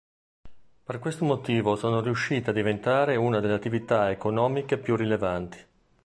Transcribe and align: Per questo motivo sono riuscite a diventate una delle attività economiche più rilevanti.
Per 0.83 0.97
questo 0.97 1.25
motivo 1.25 1.75
sono 1.75 2.01
riuscite 2.01 2.49
a 2.49 2.53
diventate 2.53 3.15
una 3.15 3.39
delle 3.39 3.53
attività 3.53 4.09
economiche 4.09 4.79
più 4.79 4.95
rilevanti. 4.95 5.59